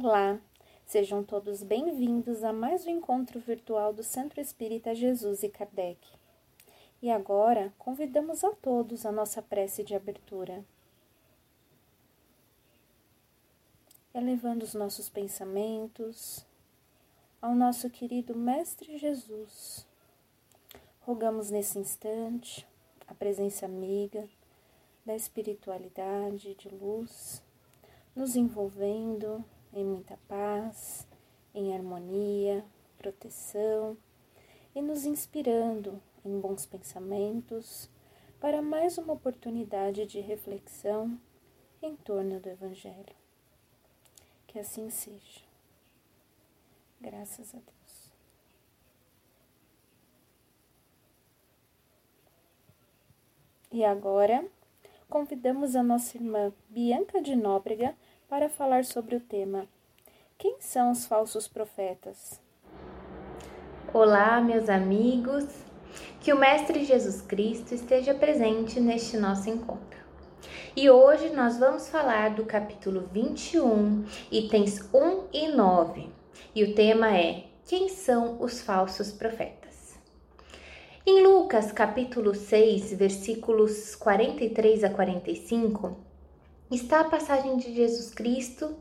[0.00, 0.38] Olá,
[0.86, 5.98] sejam todos bem-vindos a mais um encontro virtual do Centro Espírita Jesus e Kardec.
[7.02, 10.64] E agora convidamos a todos a nossa prece de abertura.
[14.14, 16.46] Elevando os nossos pensamentos
[17.42, 19.84] ao nosso querido Mestre Jesus,
[21.00, 22.64] rogamos nesse instante
[23.08, 24.28] a presença amiga
[25.04, 27.42] da espiritualidade de luz,
[28.14, 29.44] nos envolvendo
[29.78, 31.06] em muita paz,
[31.54, 32.64] em harmonia,
[32.96, 33.96] proteção
[34.74, 37.88] e nos inspirando em bons pensamentos
[38.40, 41.18] para mais uma oportunidade de reflexão
[41.80, 43.14] em torno do Evangelho.
[44.48, 45.42] Que assim seja.
[47.00, 48.12] Graças a Deus.
[53.70, 54.44] E agora,
[55.08, 57.94] convidamos a nossa irmã Bianca de Nóbrega
[58.28, 59.66] para falar sobre o tema
[60.36, 62.38] Quem são os falsos profetas?
[63.92, 65.46] Olá, meus amigos.
[66.20, 69.98] Que o Mestre Jesus Cristo esteja presente neste nosso encontro.
[70.76, 76.10] E hoje nós vamos falar do capítulo 21, itens 1 e 9.
[76.54, 79.98] E o tema é: Quem são os falsos profetas?
[81.06, 86.07] Em Lucas, capítulo 6, versículos 43 a 45,
[86.70, 88.76] está a passagem de Jesus Cristo,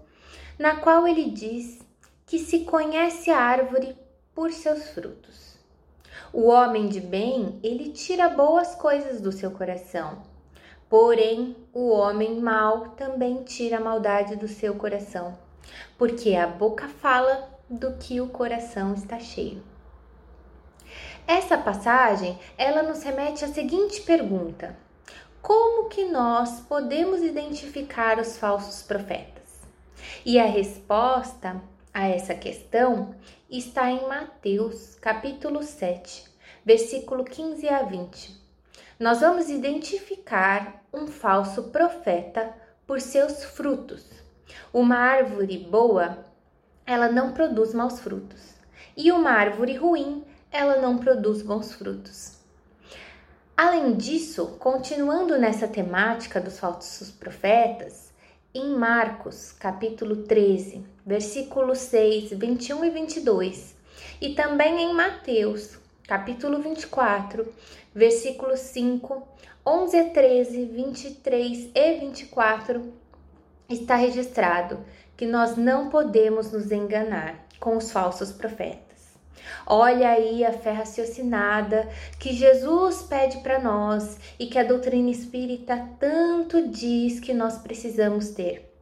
[0.58, 1.80] na qual ele diz
[2.26, 3.96] que se conhece a árvore
[4.34, 5.58] por seus frutos.
[6.34, 10.22] O homem de bem, ele tira boas coisas do seu coração.
[10.90, 15.38] Porém, o homem mau também tira a maldade do seu coração,
[15.98, 19.64] porque a boca fala do que o coração está cheio.
[21.26, 24.78] Essa passagem, ela nos remete à seguinte pergunta:
[25.48, 29.62] como que nós podemos identificar os falsos profetas?
[30.26, 31.62] E a resposta
[31.94, 33.16] a essa questão
[33.50, 36.26] está em Mateus, capítulo 7,
[36.66, 38.36] versículo 15 a 20.
[39.00, 42.54] Nós vamos identificar um falso profeta
[42.86, 44.04] por seus frutos.
[44.74, 46.26] Uma árvore boa,
[46.86, 48.54] ela não produz maus frutos,
[48.98, 52.37] e uma árvore ruim, ela não produz bons frutos.
[53.58, 58.14] Além disso, continuando nessa temática dos falsos profetas,
[58.54, 63.76] em Marcos, capítulo 13, versículos 6, 21 e 22,
[64.22, 67.52] e também em Mateus, capítulo 24,
[67.96, 69.28] versículos 5,
[69.66, 72.94] 11 a 13, 23 e 24,
[73.68, 74.86] está registrado
[75.18, 78.87] que nós não podemos nos enganar com os falsos profetas.
[79.66, 81.88] Olha aí a fé raciocinada
[82.20, 88.30] que Jesus pede para nós e que a doutrina espírita tanto diz que nós precisamos
[88.30, 88.74] ter.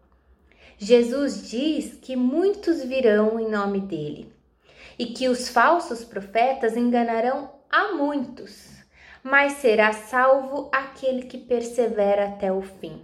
[0.77, 4.33] Jesus diz que muitos virão em nome dele
[4.99, 8.69] e que os falsos profetas enganarão a muitos,
[9.23, 13.01] mas será salvo aquele que persevera até o fim.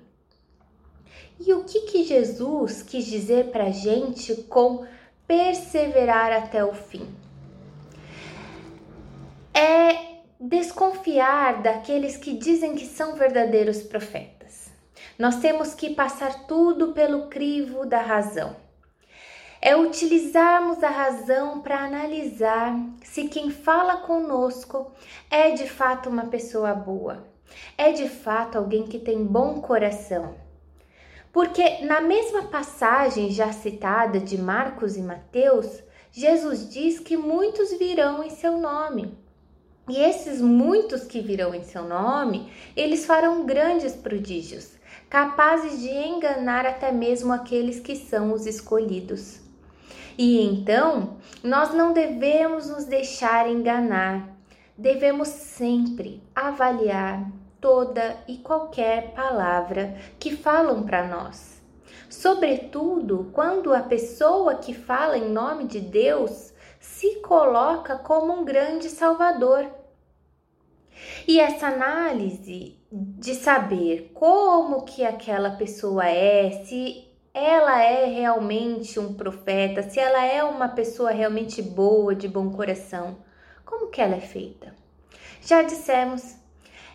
[1.39, 4.85] E o que, que Jesus quis dizer para a gente com
[5.25, 7.07] perseverar até o fim?
[9.53, 14.71] É desconfiar daqueles que dizem que são verdadeiros profetas.
[15.17, 18.55] Nós temos que passar tudo pelo crivo da razão.
[19.61, 24.91] É utilizarmos a razão para analisar se quem fala conosco
[25.29, 27.27] é de fato uma pessoa boa,
[27.77, 30.33] é de fato alguém que tem bom coração.
[31.31, 38.23] Porque na mesma passagem já citada de Marcos e Mateus, Jesus diz que muitos virão
[38.23, 39.20] em seu nome.
[39.91, 44.71] E esses muitos que virão em seu nome, eles farão grandes prodígios,
[45.09, 49.41] capazes de enganar até mesmo aqueles que são os escolhidos.
[50.17, 54.29] E então, nós não devemos nos deixar enganar,
[54.77, 57.29] devemos sempre avaliar
[57.59, 61.61] toda e qualquer palavra que falam para nós.
[62.09, 68.89] Sobretudo quando a pessoa que fala em nome de Deus se coloca como um grande
[68.89, 69.80] salvador
[71.27, 79.13] e essa análise de saber como que aquela pessoa é, se ela é realmente um
[79.13, 83.17] profeta, se ela é uma pessoa realmente boa, de bom coração,
[83.63, 84.75] como que ela é feita?
[85.41, 86.35] Já dissemos,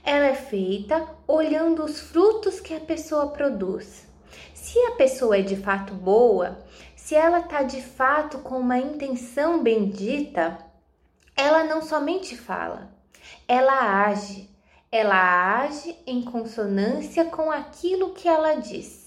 [0.05, 4.06] ela é feita olhando os frutos que a pessoa produz.
[4.55, 6.59] Se a pessoa é de fato boa,
[6.94, 10.59] se ela está de fato com uma intenção bendita,
[11.37, 12.91] ela não somente fala,
[13.49, 14.49] ela age,
[14.90, 19.06] ela age em consonância com aquilo que ela diz.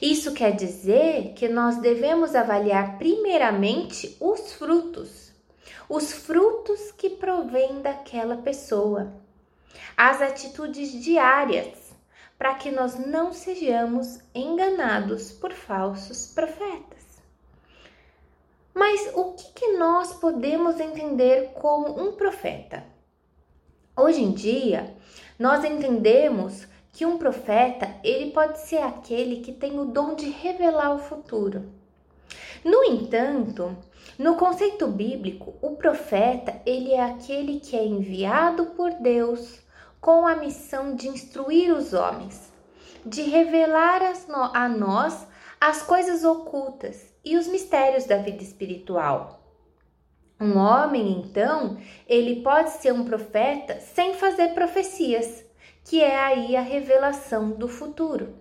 [0.00, 5.32] Isso quer dizer que nós devemos avaliar primeiramente os frutos,
[5.88, 9.12] os frutos que provêm daquela pessoa,
[9.96, 11.90] as atitudes diárias,
[12.38, 17.20] para que nós não sejamos enganados por falsos profetas.
[18.74, 22.82] Mas o que, que nós podemos entender como um profeta?
[24.02, 24.96] Hoje em dia,
[25.38, 30.94] nós entendemos que um profeta, ele pode ser aquele que tem o dom de revelar
[30.94, 31.70] o futuro.
[32.64, 33.76] No entanto,
[34.18, 39.60] no conceito bíblico, o profeta, ele é aquele que é enviado por Deus
[40.00, 42.50] com a missão de instruir os homens,
[43.04, 44.00] de revelar
[44.54, 45.26] a nós
[45.60, 49.39] as coisas ocultas e os mistérios da vida espiritual.
[50.40, 51.76] Um homem, então,
[52.08, 55.44] ele pode ser um profeta sem fazer profecias,
[55.84, 58.34] que é aí a revelação do futuro.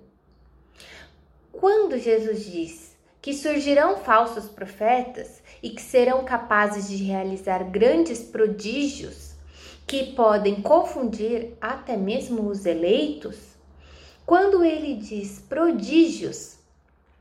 [1.51, 9.33] Quando Jesus diz que surgirão falsos profetas e que serão capazes de realizar grandes prodígios
[9.85, 13.37] que podem confundir até mesmo os eleitos,
[14.25, 16.59] quando ele diz prodígios,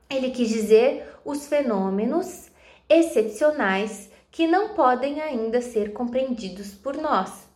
[0.08, 2.48] ele quis dizer os fenômenos
[2.88, 4.07] excepcionais
[4.38, 7.48] que não podem ainda ser compreendidos por nós,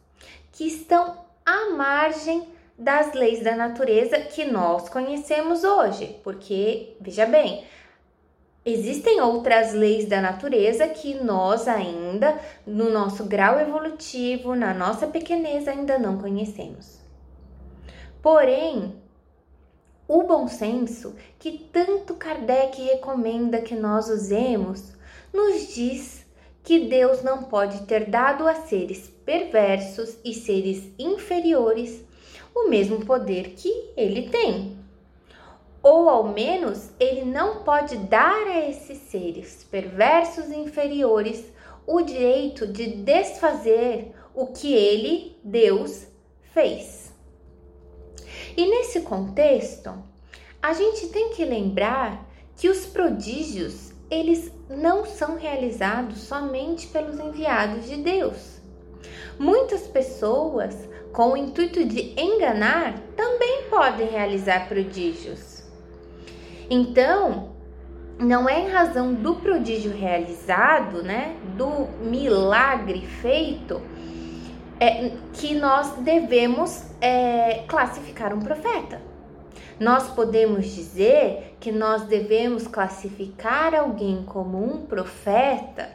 [0.51, 7.65] que estão à margem das leis da natureza que nós conhecemos hoje, porque veja bem,
[8.67, 12.37] existem outras leis da natureza que nós ainda,
[12.67, 16.99] no nosso grau evolutivo, na nossa pequenez, ainda não conhecemos.
[18.21, 19.01] Porém,
[20.09, 24.95] o bom senso que tanto Kardec recomenda que nós usemos
[25.33, 26.22] nos diz
[26.63, 32.03] que Deus não pode ter dado a seres perversos e seres inferiores
[32.55, 34.79] o mesmo poder que ele tem.
[35.83, 41.45] Ou ao menos ele não pode dar a esses seres perversos e inferiores
[41.87, 46.07] o direito de desfazer o que ele, Deus,
[46.53, 47.13] fez.
[48.57, 49.93] E nesse contexto,
[50.63, 57.89] a gente tem que lembrar que os prodígios, eles não são realizados somente pelos enviados
[57.89, 58.61] de Deus.
[59.39, 60.77] Muitas pessoas,
[61.15, 65.63] com o intuito de enganar, também podem realizar prodígios.
[66.69, 67.55] Então,
[68.19, 73.81] não é em razão do prodígio realizado, né, do milagre feito,
[74.79, 79.01] é, que nós devemos é, classificar um profeta.
[79.81, 85.91] Nós podemos dizer que nós devemos classificar alguém como um profeta,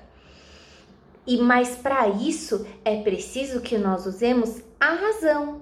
[1.26, 5.62] e mas para isso é preciso que nós usemos a razão,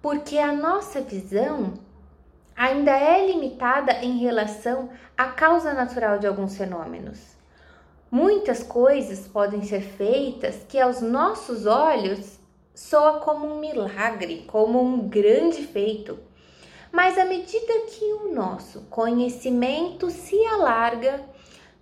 [0.00, 1.74] porque a nossa visão
[2.56, 7.36] ainda é limitada em relação à causa natural de alguns fenômenos.
[8.10, 12.38] Muitas coisas podem ser feitas que aos nossos olhos
[12.74, 16.18] soa como um milagre, como um grande feito.
[16.94, 21.20] Mas à medida que o nosso conhecimento se alarga,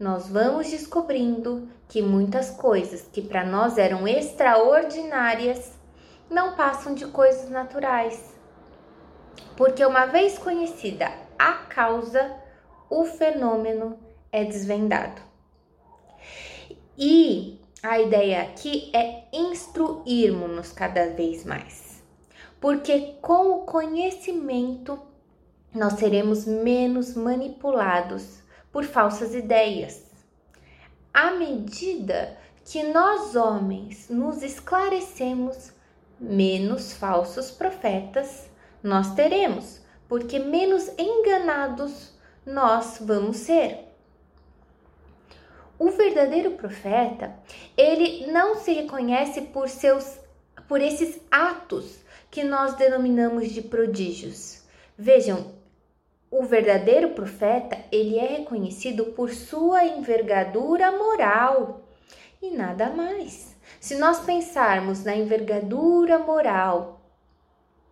[0.00, 5.74] nós vamos descobrindo que muitas coisas que para nós eram extraordinárias
[6.30, 8.34] não passam de coisas naturais.
[9.54, 12.34] Porque uma vez conhecida a causa,
[12.88, 13.98] o fenômeno
[14.32, 15.20] é desvendado.
[16.96, 21.91] E a ideia aqui é instruirmos-nos cada vez mais,
[22.62, 24.96] porque com o conhecimento
[25.74, 28.38] nós seremos menos manipulados
[28.70, 30.04] por falsas ideias.
[31.12, 35.72] À medida que nós homens nos esclarecemos,
[36.20, 38.48] menos falsos profetas
[38.80, 42.16] nós teremos, porque menos enganados
[42.46, 43.88] nós vamos ser.
[45.80, 47.34] O verdadeiro profeta,
[47.76, 50.22] ele não se reconhece por seus
[50.68, 52.01] por esses atos
[52.32, 54.62] que nós denominamos de prodígios.
[54.96, 55.52] Vejam,
[56.30, 61.82] o verdadeiro profeta, ele é reconhecido por sua envergadura moral
[62.40, 63.54] e nada mais.
[63.78, 67.02] Se nós pensarmos na envergadura moral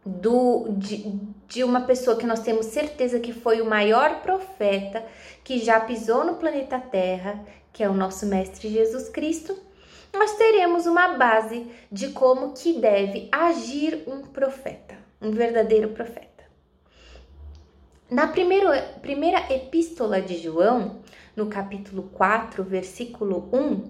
[0.07, 5.05] do, de, de uma pessoa que nós temos certeza que foi o maior profeta
[5.45, 7.45] que já pisou no planeta Terra,
[7.75, 9.55] que é o nosso Mestre Jesus Cristo,
[10.13, 16.31] nós teremos uma base de como que deve agir um profeta, um verdadeiro profeta.
[18.11, 21.01] Na primeira, primeira epístola de João,
[21.37, 23.89] no capítulo 4, versículo 1,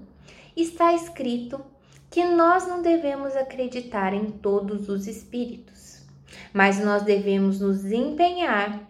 [0.54, 1.64] está escrito
[2.10, 6.02] que nós não devemos acreditar em todos os espíritos,
[6.52, 8.80] mas nós devemos nos empenhar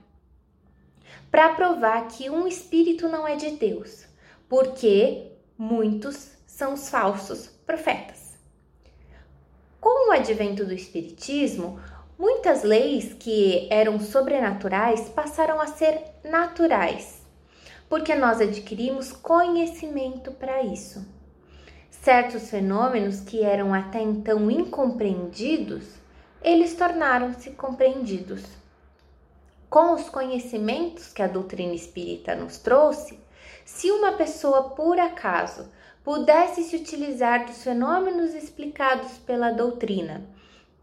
[1.31, 4.07] para provar que um espírito não é de Deus,
[4.49, 8.39] porque muitos são os falsos profetas.
[9.81, 11.81] Com o advento do espiritismo,
[12.19, 17.23] muitas leis que eram sobrenaturais passaram a ser naturais,
[17.89, 21.03] porque nós adquirimos conhecimento para isso.
[21.91, 25.85] Certos fenômenos que eram até então incompreendidos,
[26.43, 28.43] eles tornaram-se compreendidos.
[29.71, 33.19] Com os conhecimentos que a doutrina espírita nos trouxe,
[33.65, 35.71] se uma pessoa por acaso
[36.05, 40.23] pudesse se utilizar dos fenômenos explicados pela doutrina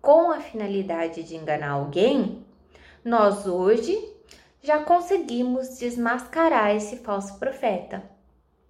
[0.02, 2.46] com a finalidade de enganar alguém,
[3.04, 3.98] nós hoje
[4.62, 8.18] já conseguimos desmascarar esse falso profeta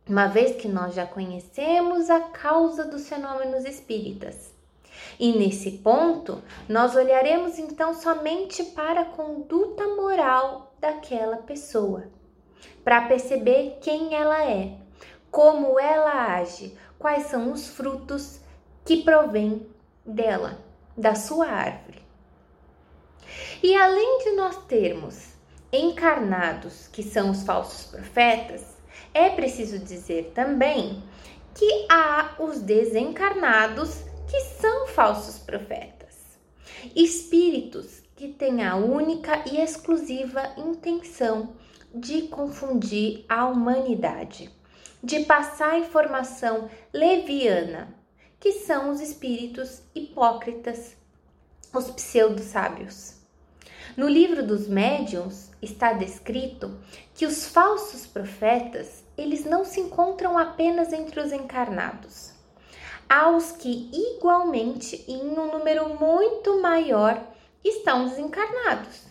[0.08, 4.56] uma vez que nós já conhecemos a causa dos fenômenos espíritas.
[5.20, 12.06] E nesse ponto, nós olharemos então somente para a conduta moral daquela pessoa,
[12.84, 14.77] para perceber quem ela é,
[15.31, 18.39] como ela age, quais são os frutos
[18.86, 19.67] que provêm
[20.05, 20.60] dela,
[20.96, 22.01] da sua árvore.
[23.62, 25.34] E além de nós termos
[25.72, 28.77] encarnados, que são os falsos profetas,
[29.13, 31.03] é preciso dizer também
[31.53, 36.38] que há os desencarnados que são falsos profetas,
[36.96, 41.55] espíritos que têm a única e exclusiva intenção
[41.93, 44.50] de confundir a humanidade,
[45.04, 47.96] de passar informação leviana,
[48.39, 50.96] que são os espíritos hipócritas,
[51.74, 53.16] os pseudo-sábios.
[53.96, 56.77] No livro dos médiuns está descrito
[57.16, 62.32] que os falsos profetas, eles não se encontram apenas entre os encarnados.
[63.10, 67.25] Há os que igualmente, em um número muito maior,
[67.63, 69.07] estão desencarnados.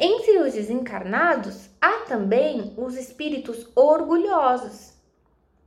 [0.00, 4.92] Entre os desencarnados, há também os espíritos orgulhosos,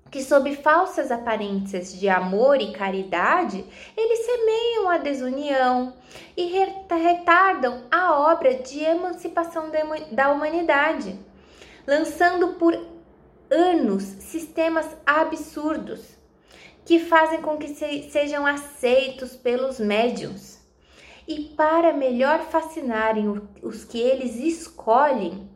[0.10, 5.94] que, sob falsas aparências de amor e caridade, eles semeiam a desunião
[6.38, 9.70] e retardam a obra de emancipação
[10.14, 11.20] da humanidade,
[11.86, 12.74] lançando por
[13.50, 16.18] anos sistemas absurdos
[16.86, 17.68] que fazem com que
[18.10, 20.61] sejam aceitos pelos médiums.
[21.28, 25.50] E para melhor fascinarem os que eles escolhem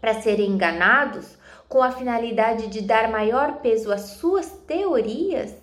[0.00, 1.36] para serem enganados,
[1.68, 5.54] com a finalidade de dar maior peso às suas teorias,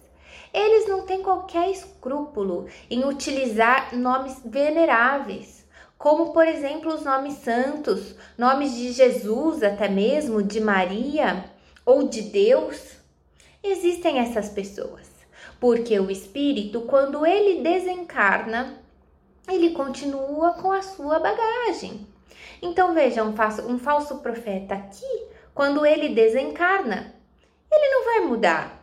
[0.54, 5.66] eles não têm qualquer escrúpulo em utilizar nomes veneráveis,
[5.98, 11.46] como por exemplo os nomes santos, nomes de Jesus, até mesmo de Maria
[11.86, 12.98] ou de Deus.
[13.64, 15.08] Existem essas pessoas,
[15.60, 18.81] porque o espírito, quando ele desencarna,
[19.56, 22.08] ele continua com a sua bagagem.
[22.62, 27.14] Então veja, um falso, um falso profeta aqui quando ele desencarna,
[27.72, 28.82] ele não vai mudar.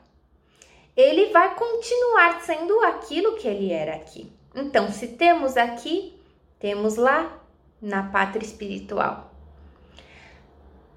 [0.96, 4.32] Ele vai continuar sendo aquilo que ele era aqui.
[4.54, 6.18] Então, se temos aqui,
[6.58, 7.40] temos lá
[7.80, 9.32] na pátria espiritual.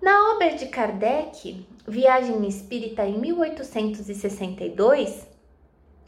[0.02, 5.28] Na obra de Kardec, Viagem Espírita em 1862,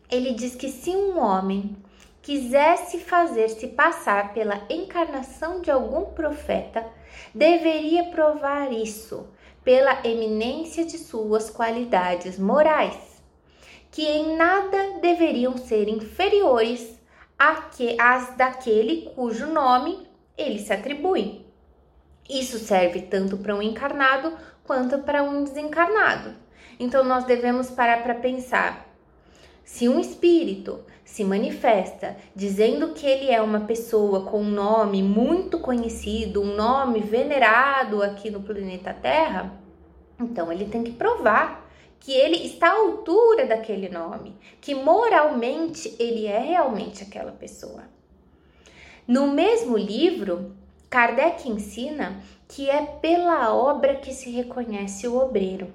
[0.09, 1.77] ele diz que se um homem
[2.23, 6.83] quisesse fazer-se passar pela encarnação de algum profeta,
[7.35, 9.27] deveria provar isso
[9.63, 13.21] pela eminência de suas qualidades morais,
[13.91, 16.97] que em nada deveriam ser inferiores
[17.37, 21.45] às daquele cujo nome ele se atribui.
[22.29, 26.35] Isso serve tanto para um encarnado quanto para um desencarnado.
[26.79, 28.92] Então nós devemos parar para pensar.
[29.63, 35.59] Se um espírito se manifesta dizendo que ele é uma pessoa com um nome muito
[35.59, 39.53] conhecido, um nome venerado aqui no planeta Terra,
[40.19, 46.25] então ele tem que provar que ele está à altura daquele nome, que moralmente ele
[46.25, 47.83] é realmente aquela pessoa.
[49.07, 50.53] No mesmo livro,
[50.89, 55.73] Kardec ensina que é pela obra que se reconhece o obreiro.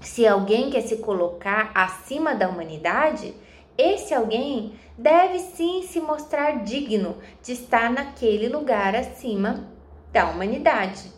[0.00, 3.34] Se alguém quer se colocar acima da humanidade,
[3.76, 9.68] esse alguém deve sim se mostrar digno de estar naquele lugar acima
[10.12, 11.12] da humanidade.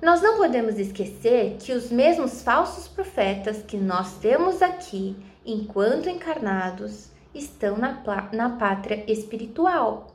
[0.00, 5.16] Nós não podemos esquecer que os mesmos falsos profetas que nós temos aqui,
[5.46, 8.02] enquanto encarnados, estão na,
[8.32, 10.08] na pátria espiritual,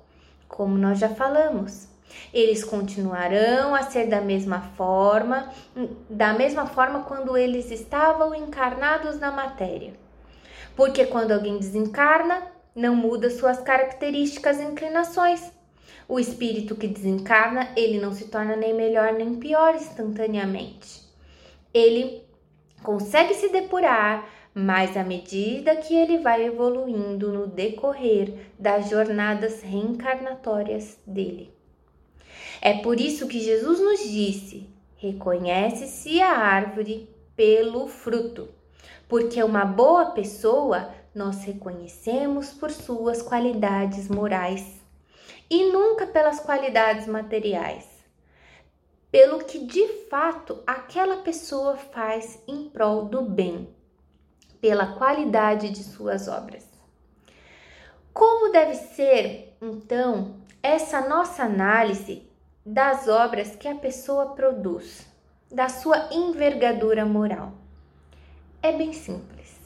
[0.48, 1.88] como nós já falamos.
[2.34, 5.52] Eles continuarão a ser da mesma forma,
[6.10, 9.94] da mesma forma quando eles estavam encarnados na matéria.
[10.76, 12.42] Porque quando alguém desencarna,
[12.76, 15.52] não muda suas características e inclinações.
[16.08, 21.02] O espírito que desencarna, ele não se torna nem melhor nem pior instantaneamente.
[21.74, 22.24] Ele
[22.82, 30.98] consegue se depurar, mas à medida que ele vai evoluindo no decorrer das jornadas reencarnatórias
[31.06, 31.59] dele.
[32.62, 38.50] É por isso que Jesus nos disse: reconhece-se a árvore pelo fruto,
[39.08, 44.80] porque uma boa pessoa nós reconhecemos por suas qualidades morais
[45.50, 47.88] e nunca pelas qualidades materiais,
[49.12, 53.70] pelo que de fato aquela pessoa faz em prol do bem,
[54.62, 56.68] pela qualidade de suas obras.
[58.14, 62.29] Como deve ser, então, essa nossa análise
[62.72, 65.08] das obras que a pessoa produz,
[65.52, 67.54] da sua envergadura moral?
[68.62, 69.60] É bem simples.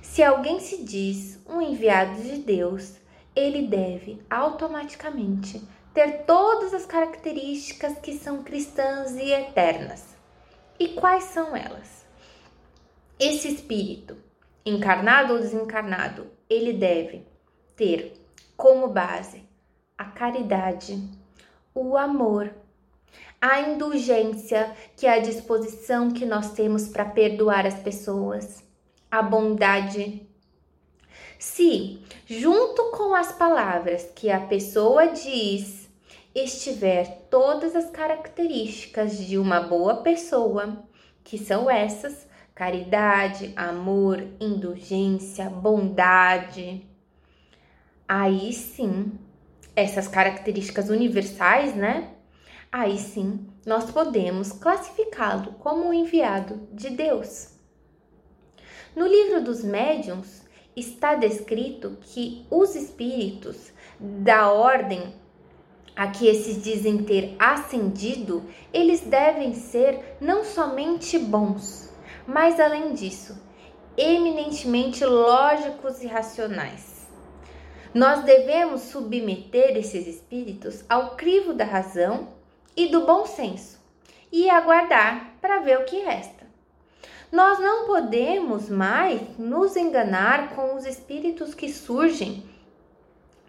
[0.00, 2.94] Se alguém se diz um enviado de Deus,
[3.34, 5.60] ele deve automaticamente
[5.92, 10.14] ter todas as características que são cristãs e eternas.
[10.78, 12.06] E quais são elas?
[13.18, 14.16] Esse espírito,
[14.64, 17.26] encarnado ou desencarnado, ele deve
[17.74, 18.12] ter
[18.56, 19.42] como base
[19.98, 20.96] a caridade,
[21.74, 22.54] o amor,
[23.40, 28.62] a indulgência, que é a disposição que nós temos para perdoar as pessoas,
[29.10, 30.28] a bondade,
[31.40, 35.88] se, junto com as palavras que a pessoa diz,
[36.34, 40.84] estiver todas as características de uma boa pessoa,
[41.24, 46.86] que são essas: caridade, amor, indulgência, bondade,
[48.06, 49.10] aí sim,
[49.74, 52.10] essas características universais, né?
[52.72, 57.48] Aí sim, nós podemos classificá-lo como um enviado de Deus.
[58.94, 60.42] No livro dos médiuns,
[60.76, 65.14] está descrito que os espíritos da ordem
[66.00, 71.90] a que esses dizem ter ascendido, eles devem ser não somente bons,
[72.26, 73.36] mas além disso,
[73.96, 76.89] eminentemente lógicos e racionais.
[77.92, 82.28] Nós devemos submeter esses espíritos ao crivo da razão
[82.76, 83.80] e do bom senso
[84.30, 86.46] e aguardar para ver o que resta.
[87.32, 92.48] Nós não podemos mais nos enganar com os espíritos que surgem,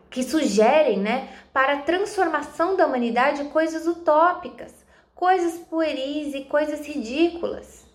[0.09, 4.73] que sugerem, né, para a transformação da humanidade coisas utópicas,
[5.13, 7.85] coisas pueris e coisas ridículas.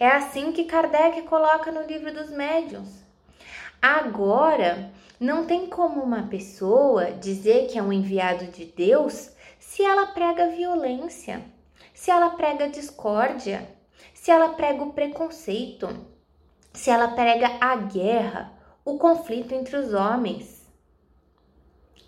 [0.00, 3.02] É assim que Kardec coloca no livro dos médiuns.
[3.80, 4.90] Agora,
[5.22, 10.48] não tem como uma pessoa dizer que é um enviado de Deus se ela prega
[10.48, 11.44] violência,
[11.94, 13.70] se ela prega discórdia,
[14.12, 15.88] se ela prega o preconceito,
[16.72, 18.52] se ela prega a guerra,
[18.84, 20.66] o conflito entre os homens.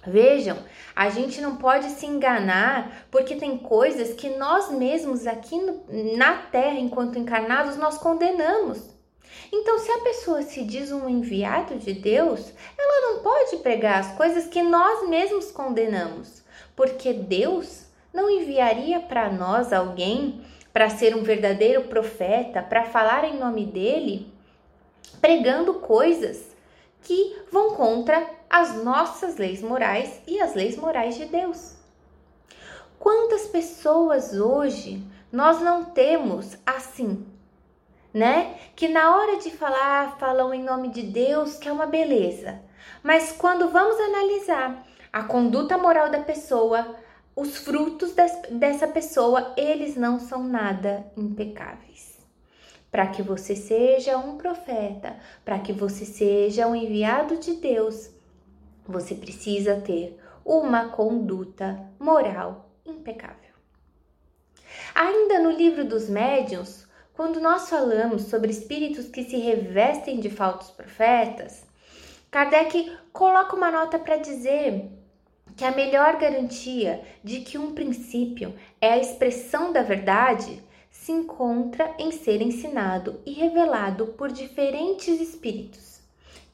[0.05, 0.59] Vejam,
[0.97, 5.85] a gente não pode se enganar porque tem coisas que nós mesmos aqui no,
[6.17, 8.94] na Terra, enquanto encarnados, nós condenamos.
[9.53, 14.17] Então, se a pessoa se diz um enviado de Deus, ela não pode pregar as
[14.17, 16.43] coisas que nós mesmos condenamos,
[16.75, 20.41] porque Deus não enviaria para nós alguém
[20.73, 24.33] para ser um verdadeiro profeta, para falar em nome dele,
[25.21, 26.55] pregando coisas
[27.03, 31.75] que vão contra as nossas leis morais e as leis morais de Deus.
[32.99, 37.27] Quantas pessoas hoje nós não temos assim,
[38.15, 38.55] né?
[38.77, 42.63] Que na hora de falar falam em nome de Deus, que é uma beleza.
[43.03, 46.95] Mas quando vamos analisar a conduta moral da pessoa,
[47.35, 48.15] os frutos
[48.51, 52.15] dessa pessoa, eles não são nada impecáveis.
[52.91, 58.11] Para que você seja um profeta, para que você seja um enviado de Deus,
[58.87, 63.55] você precisa ter uma conduta moral impecável.
[64.95, 66.84] Ainda no livro dos médiuns,
[67.15, 71.65] quando nós falamos sobre espíritos que se revestem de falsos profetas,
[72.31, 74.91] Kardec coloca uma nota para dizer
[75.57, 81.95] que a melhor garantia de que um princípio é a expressão da verdade se encontra
[81.99, 86.01] em ser ensinado e revelado por diferentes espíritos,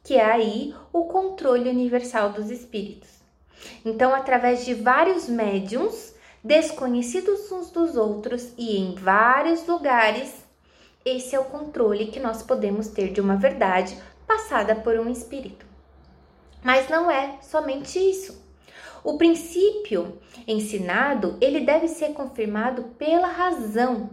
[0.05, 3.09] que é aí o controle universal dos espíritos.
[3.83, 10.40] Então, através de vários médiums, desconhecidos uns dos outros e em vários lugares,
[11.05, 15.65] esse é o controle que nós podemos ter de uma verdade passada por um espírito.
[16.63, 18.45] Mas não é somente isso.
[19.03, 24.11] O princípio ensinado, ele deve ser confirmado pela razão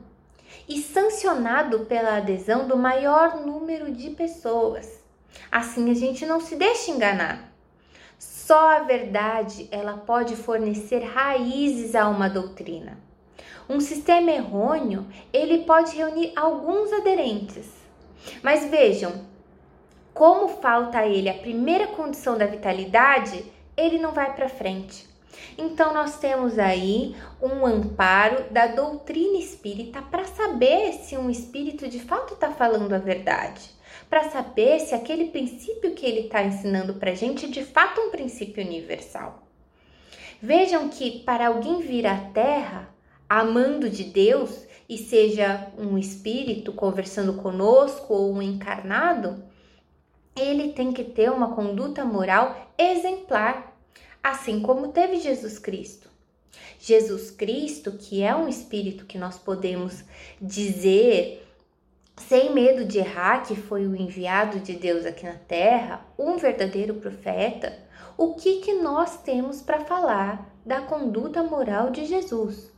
[0.68, 5.04] e sancionado pela adesão do maior número de pessoas.
[5.52, 7.52] Assim a gente não se deixa enganar.
[8.18, 12.98] Só a verdade ela pode fornecer raízes a uma doutrina.
[13.70, 17.68] Um sistema errôneo, ele pode reunir alguns aderentes.
[18.42, 19.26] Mas vejam,
[20.14, 25.08] como falta a ele a primeira condição da vitalidade, ele não vai para frente.
[25.58, 32.00] Então nós temos aí um amparo da doutrina espírita para saber se um espírito de
[32.00, 33.70] fato está falando a verdade,
[34.10, 38.10] para saber se aquele princípio que ele está ensinando para gente é de fato um
[38.10, 39.44] princípio universal.
[40.42, 42.90] Vejam que para alguém vir à Terra
[43.30, 49.44] amando de Deus e seja um espírito conversando conosco ou um encarnado,
[50.36, 53.76] ele tem que ter uma conduta moral exemplar
[54.24, 56.08] assim como teve Jesus Cristo.
[56.80, 60.04] Jesus Cristo, que é um espírito que nós podemos
[60.42, 61.44] dizer
[62.18, 66.96] sem medo de errar que foi o enviado de Deus aqui na terra, um verdadeiro
[66.96, 67.78] profeta,
[68.18, 72.72] o que que nós temos para falar da conduta moral de Jesus?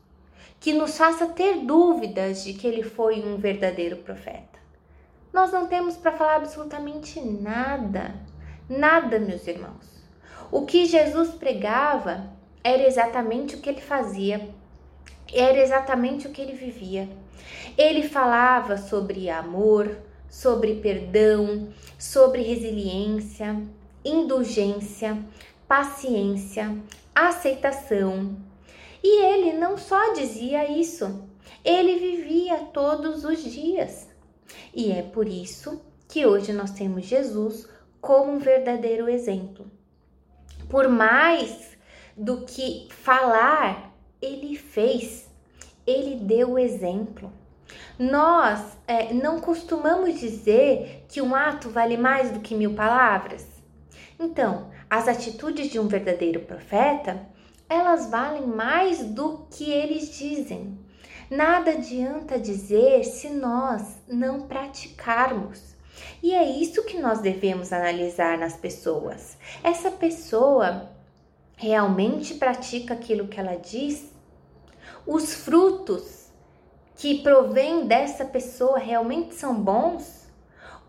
[0.59, 4.59] Que nos faça ter dúvidas de que ele foi um verdadeiro profeta.
[5.31, 8.15] Nós não temos para falar absolutamente nada,
[8.67, 10.03] nada, meus irmãos.
[10.51, 12.29] O que Jesus pregava
[12.63, 14.49] era exatamente o que ele fazia,
[15.31, 17.07] era exatamente o que ele vivia.
[17.77, 19.97] Ele falava sobre amor,
[20.29, 23.61] sobre perdão, sobre resiliência,
[24.03, 25.17] indulgência,
[25.67, 26.75] paciência,
[27.13, 28.35] aceitação.
[29.03, 31.27] E ele não só dizia isso,
[31.63, 34.07] ele vivia todos os dias.
[34.73, 37.67] E é por isso que hoje nós temos Jesus
[38.01, 39.69] como um verdadeiro exemplo
[40.69, 41.77] por mais
[42.15, 45.27] do que falar, ele fez,
[45.85, 47.33] ele deu o exemplo.
[47.97, 53.45] Nós é, não costumamos dizer que um ato vale mais do que mil palavras.
[54.19, 57.19] Então, as atitudes de um verdadeiro profeta,
[57.69, 60.77] elas valem mais do que eles dizem.
[61.29, 65.75] Nada adianta dizer se nós não praticarmos.
[66.23, 69.37] E é isso que nós devemos analisar nas pessoas.
[69.63, 70.89] Essa pessoa
[71.55, 74.11] realmente pratica aquilo que ela diz?
[75.05, 76.31] Os frutos
[76.95, 80.27] que provêm dessa pessoa realmente são bons?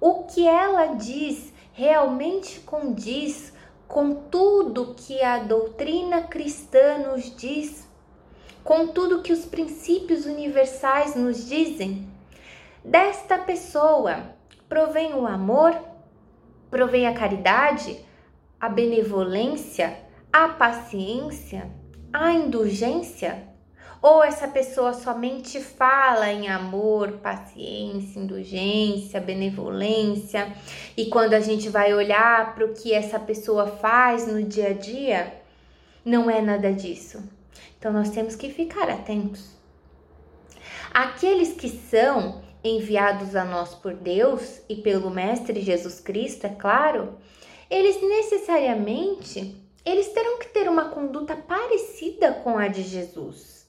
[0.01, 3.50] O que ela diz realmente condiz
[3.90, 7.88] com tudo que a doutrina cristã nos diz?
[8.62, 12.09] Com tudo que os princípios universais nos dizem?
[12.85, 14.33] Desta pessoa
[14.68, 15.76] provém o amor,
[16.70, 17.98] provém a caridade,
[18.61, 19.98] a benevolência,
[20.33, 21.68] a paciência,
[22.12, 23.50] a indulgência?
[24.03, 30.53] Ou essa pessoa somente fala em amor, paciência, indulgência, benevolência,
[30.97, 34.73] e quando a gente vai olhar para o que essa pessoa faz no dia a
[34.73, 35.35] dia,
[36.05, 37.23] não é nada disso.
[37.79, 39.51] Então nós temos que ficar atentos.
[40.93, 47.17] Aqueles que são enviados a nós por Deus e pelo Mestre Jesus Cristo, é claro,
[47.71, 53.60] eles necessariamente eles terão que ter uma conduta parecida com a de Jesus,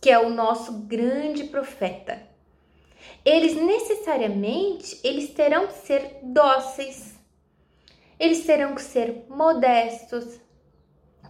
[0.00, 2.22] que é o nosso grande profeta.
[3.24, 7.14] Eles necessariamente eles terão que ser dóceis.
[8.18, 10.40] Eles terão que ser modestos,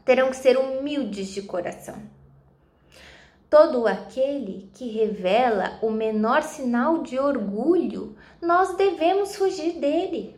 [0.05, 2.01] terão que ser humildes de coração.
[3.49, 10.37] Todo aquele que revela o menor sinal de orgulho, nós devemos fugir dele,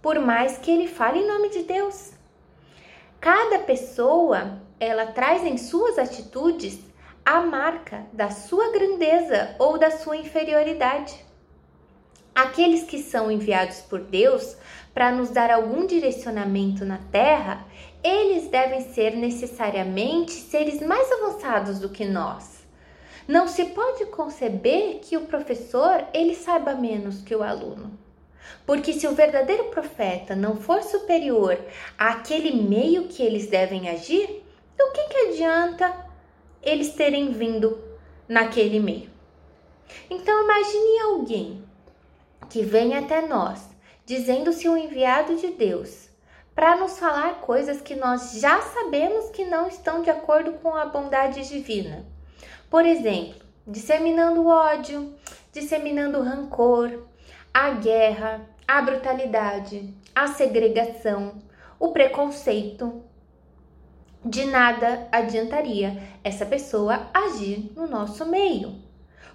[0.00, 2.12] por mais que ele fale em nome de Deus.
[3.20, 6.78] Cada pessoa, ela traz em suas atitudes
[7.24, 11.24] a marca da sua grandeza ou da sua inferioridade.
[12.34, 14.56] Aqueles que são enviados por Deus
[14.92, 17.64] para nos dar algum direcionamento na terra,
[18.02, 22.66] eles devem ser necessariamente seres mais avançados do que nós.
[23.28, 27.96] Não se pode conceber que o professor ele saiba menos que o aluno.
[28.66, 31.58] Porque se o verdadeiro profeta não for superior
[31.96, 34.42] àquele meio que eles devem agir,
[34.76, 36.11] do que, que adianta
[36.62, 37.78] eles terem vindo
[38.28, 39.10] naquele meio?
[40.08, 41.64] Então imagine alguém
[42.48, 43.68] que vem até nós
[44.04, 46.08] dizendo-se um enviado de Deus
[46.54, 50.86] para nos falar coisas que nós já sabemos que não estão de acordo com a
[50.86, 52.04] bondade divina.
[52.68, 55.14] Por exemplo, disseminando ódio,
[55.52, 57.04] disseminando rancor,
[57.52, 61.34] a guerra, a brutalidade, a segregação,
[61.78, 63.02] o preconceito.
[64.24, 68.80] De nada adiantaria essa pessoa agir no nosso meio.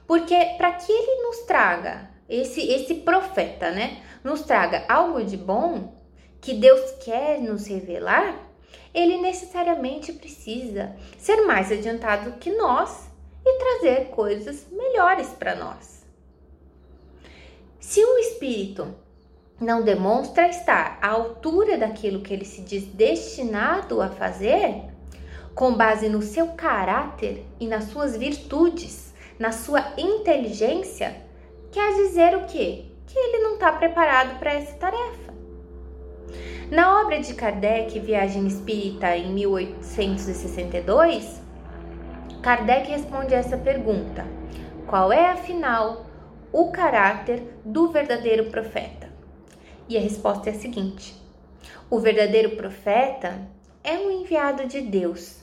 [0.07, 5.93] Porque para que ele nos traga esse esse profeta, né, nos traga algo de bom,
[6.39, 8.47] que Deus quer nos revelar,
[8.93, 13.09] ele necessariamente precisa ser mais adiantado que nós
[13.45, 16.05] e trazer coisas melhores para nós.
[17.79, 18.93] Se um espírito
[19.59, 24.83] não demonstra estar à altura daquilo que ele se diz destinado a fazer,
[25.55, 31.15] com base no seu caráter e nas suas virtudes, na sua inteligência,
[31.71, 32.85] quer dizer o quê?
[33.07, 35.33] Que ele não está preparado para essa tarefa.
[36.69, 41.41] Na obra de Kardec, Viagem Espírita, em 1862,
[42.41, 44.25] Kardec responde a essa pergunta:
[44.85, 46.05] qual é, afinal,
[46.51, 48.96] o caráter do verdadeiro profeta?
[49.89, 51.15] E a resposta é a seguinte:
[51.89, 53.47] o verdadeiro profeta
[53.83, 55.37] é um enviado de Deus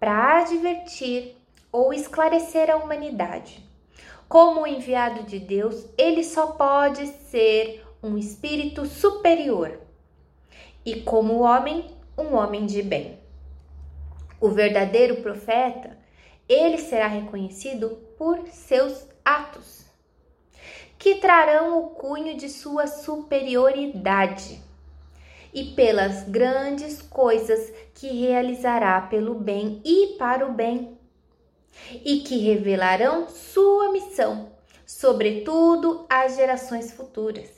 [0.00, 1.36] para advertir
[1.70, 3.62] ou esclarecer a humanidade.
[4.28, 9.78] Como enviado de Deus, ele só pode ser um espírito superior
[10.84, 13.18] e, como homem, um homem de bem.
[14.40, 15.98] O verdadeiro profeta,
[16.48, 19.84] ele será reconhecido por seus atos,
[20.98, 24.60] que trarão o cunho de sua superioridade
[25.54, 30.98] e pelas grandes coisas que realizará pelo bem e para o bem,
[32.04, 34.52] e que revelarão sua missão,
[34.84, 37.48] sobretudo às gerações futuras.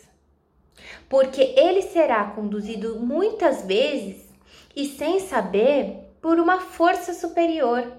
[1.09, 4.29] Porque ele será conduzido muitas vezes
[4.77, 7.91] e sem saber por uma força superior.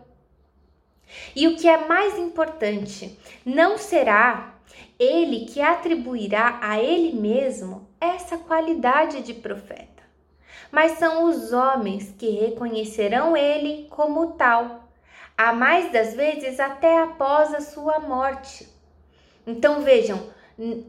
[1.35, 4.60] E o que é mais importante, não será
[5.01, 10.03] ele que atribuirá a ele mesmo essa qualidade de profeta,
[10.71, 14.87] mas são os homens que reconhecerão ele como tal,
[15.35, 18.69] a mais das vezes até após a sua morte.
[19.47, 20.21] Então vejam,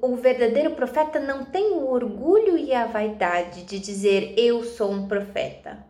[0.03, 5.09] o verdadeiro profeta não tem o orgulho e a vaidade de dizer eu sou um
[5.09, 5.83] profeta.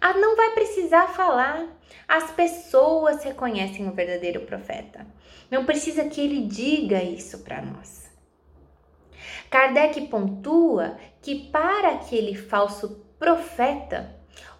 [0.00, 1.66] Ah, não vai precisar falar.
[2.06, 5.06] As pessoas reconhecem o verdadeiro profeta.
[5.50, 8.10] Não precisa que ele diga isso para nós.
[9.50, 14.14] Kardec pontua que para aquele falso profeta,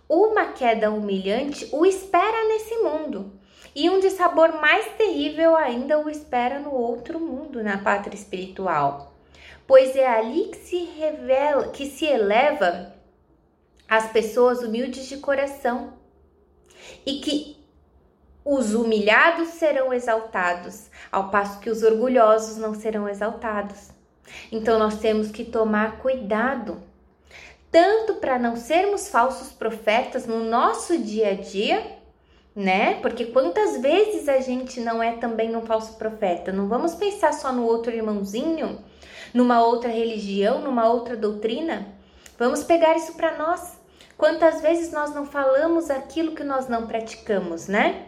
[0.09, 3.33] uma queda humilhante o espera nesse mundo.
[3.75, 9.15] E um dissabor mais terrível ainda o espera no outro mundo, na pátria espiritual.
[9.67, 12.95] Pois é ali que se revela, que se eleva
[13.89, 15.93] as pessoas humildes de coração
[17.05, 17.58] e que
[18.51, 23.91] os humilhados serão exaltados, ao passo que os orgulhosos não serão exaltados.
[24.51, 26.83] Então nós temos que tomar cuidado,
[27.71, 31.99] tanto para não sermos falsos profetas no nosso dia a dia,
[32.57, 32.95] né?
[33.03, 36.51] Porque quantas vezes a gente não é também um falso profeta?
[36.51, 38.83] Não vamos pensar só no outro irmãozinho,
[39.35, 41.89] numa outra religião, numa outra doutrina.
[42.39, 43.77] Vamos pegar isso para nós.
[44.17, 48.08] Quantas vezes nós não falamos aquilo que nós não praticamos, né?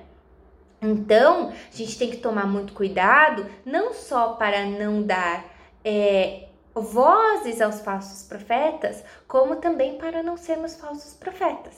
[0.83, 5.45] Então, a gente tem que tomar muito cuidado, não só para não dar
[5.85, 11.75] é, vozes aos falsos profetas, como também para não sermos falsos profetas.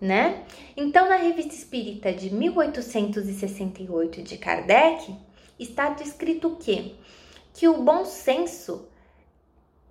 [0.00, 0.44] Né?
[0.76, 5.16] Então, na Revista Espírita de 1868 de Kardec,
[5.58, 6.96] está descrito o quê?
[7.54, 8.86] Que o bom senso,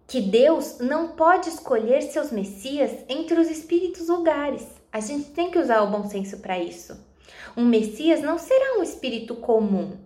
[0.06, 4.68] que Deus não pode escolher seus messias entre os espíritos vulgares.
[4.92, 7.13] A gente tem que usar o bom senso para isso.
[7.56, 9.98] Um Messias não será um espírito comum,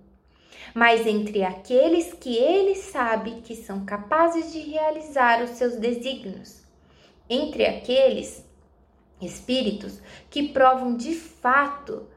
[0.73, 6.63] mas entre aqueles que ele sabe que são capazes de realizar os seus desígnios,
[7.29, 8.45] entre aqueles
[9.21, 12.07] espíritos que provam de fato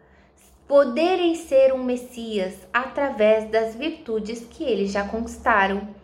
[0.66, 5.94] poderem ser um Messias através das virtudes que eles já conquistaram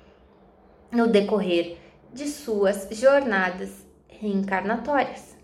[0.91, 1.79] no decorrer
[2.13, 5.36] de suas jornadas reencarnatórias.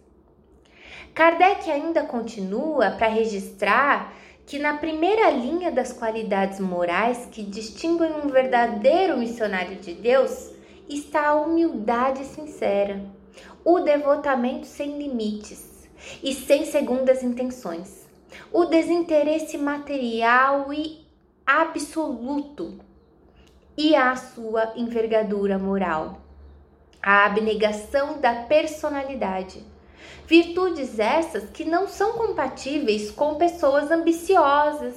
[1.15, 4.15] Kardec ainda continua para registrar
[4.47, 10.51] que na primeira linha das qualidades morais que distinguem um verdadeiro missionário de Deus
[10.89, 13.05] está a humildade sincera,
[13.63, 15.87] o devotamento sem limites
[16.23, 18.09] e sem segundas intenções,
[18.51, 21.07] o desinteresse material e
[21.47, 22.79] absoluto
[23.77, 26.23] e a sua envergadura moral,
[27.03, 29.72] a abnegação da personalidade
[30.27, 34.95] Virtudes essas que não são compatíveis com pessoas ambiciosas,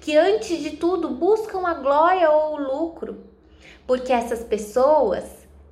[0.00, 3.24] que antes de tudo buscam a glória ou o lucro.
[3.86, 5.24] Porque essas pessoas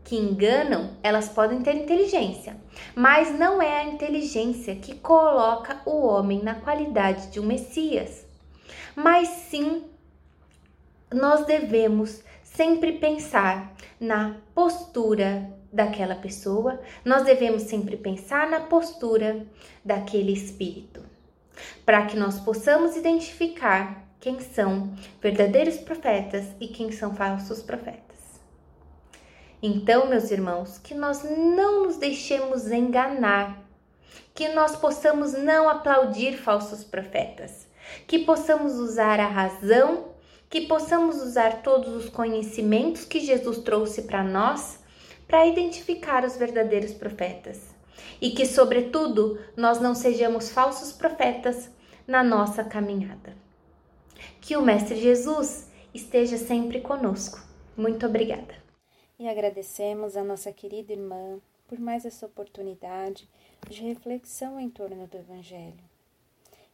[0.04, 2.56] que enganam, elas podem ter inteligência,
[2.94, 8.26] mas não é a inteligência que coloca o homem na qualidade de um Messias.
[8.96, 9.84] Mas sim,
[11.12, 19.46] nós devemos sempre pensar na postura daquela pessoa, nós devemos sempre pensar na postura
[19.84, 21.02] daquele espírito,
[21.84, 28.10] para que nós possamos identificar quem são verdadeiros profetas e quem são falsos profetas.
[29.62, 33.62] Então, meus irmãos, que nós não nos deixemos enganar,
[34.34, 37.68] que nós possamos não aplaudir falsos profetas,
[38.06, 40.08] que possamos usar a razão,
[40.48, 44.79] que possamos usar todos os conhecimentos que Jesus trouxe para nós
[45.30, 47.72] para identificar os verdadeiros profetas.
[48.20, 51.70] E que, sobretudo, nós não sejamos falsos profetas
[52.04, 53.36] na nossa caminhada.
[54.40, 57.40] Que o Mestre Jesus esteja sempre conosco.
[57.76, 58.60] Muito obrigada
[59.20, 61.38] e agradecemos a nossa querida irmã
[61.68, 63.28] por mais essa oportunidade
[63.68, 65.84] de reflexão em torno do Evangelho.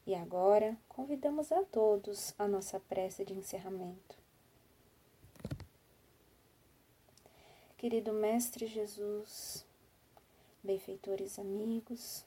[0.07, 4.26] E agora convidamos a todos a nossa prece de encerramento.
[7.79, 9.63] Querido Mestre Jesus,
[10.65, 12.25] benfeitores amigos,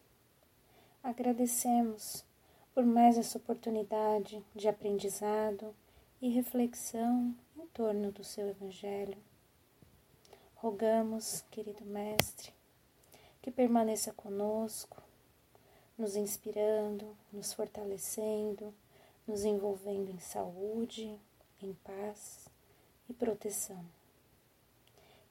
[1.02, 2.24] agradecemos
[2.72, 5.76] por mais essa oportunidade de aprendizado
[6.22, 9.18] e reflexão em torno do seu Evangelho.
[10.54, 12.54] Rogamos, querido Mestre,
[13.42, 15.02] que permaneça conosco,
[15.98, 18.72] nos inspirando, nos fortalecendo,
[19.28, 21.20] nos envolvendo em saúde,
[21.60, 22.48] em paz
[23.10, 23.84] e proteção.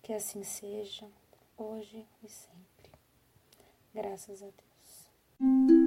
[0.08, 1.06] Que assim seja,
[1.54, 2.90] hoje e sempre.
[3.92, 5.77] Graças a Deus.